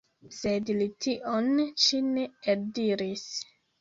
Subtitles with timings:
[0.35, 1.51] Sed li tion
[1.83, 3.27] ĉi ne eldiris.